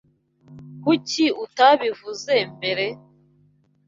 [0.83, 2.85] Kuki utabivuze mbere?